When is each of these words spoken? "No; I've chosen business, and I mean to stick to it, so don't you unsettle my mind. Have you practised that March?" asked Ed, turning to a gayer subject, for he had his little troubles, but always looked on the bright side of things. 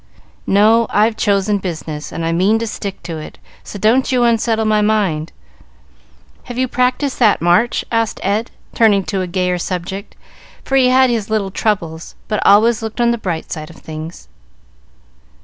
"No; 0.47 0.87
I've 0.89 1.15
chosen 1.15 1.59
business, 1.59 2.11
and 2.11 2.25
I 2.25 2.31
mean 2.31 2.57
to 2.57 2.65
stick 2.65 3.03
to 3.03 3.19
it, 3.19 3.37
so 3.63 3.77
don't 3.77 4.11
you 4.11 4.23
unsettle 4.23 4.65
my 4.65 4.81
mind. 4.81 5.31
Have 6.45 6.57
you 6.57 6.67
practised 6.67 7.19
that 7.19 7.39
March?" 7.39 7.85
asked 7.91 8.19
Ed, 8.23 8.49
turning 8.73 9.03
to 9.03 9.21
a 9.21 9.27
gayer 9.27 9.59
subject, 9.59 10.15
for 10.65 10.75
he 10.75 10.87
had 10.89 11.11
his 11.11 11.29
little 11.29 11.51
troubles, 11.51 12.15
but 12.27 12.43
always 12.43 12.81
looked 12.81 12.99
on 12.99 13.11
the 13.11 13.19
bright 13.19 13.51
side 13.51 13.69
of 13.69 13.75
things. 13.75 14.27